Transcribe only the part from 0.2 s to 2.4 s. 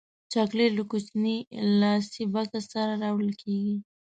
چاکلېټ له کوچني لاسي